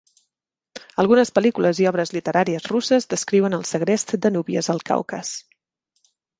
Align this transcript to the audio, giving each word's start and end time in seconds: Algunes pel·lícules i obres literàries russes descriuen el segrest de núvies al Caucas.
Algunes 1.03 1.31
pel·lícules 1.35 1.81
i 1.83 1.87
obres 1.91 2.13
literàries 2.17 2.67
russes 2.73 3.09
descriuen 3.13 3.59
el 3.61 3.69
segrest 3.75 4.17
de 4.27 4.35
núvies 4.41 4.73
al 4.77 4.85
Caucas. 4.93 5.39